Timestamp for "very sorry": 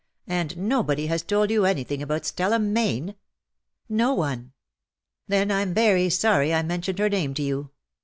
5.75-6.51